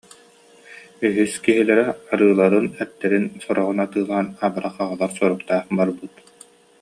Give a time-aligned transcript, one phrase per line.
[1.07, 6.13] Үһүс киһилэрэ арыыларын, эттэрин сороҕун атыылаан «абырах» аҕалар соруктаах барбыт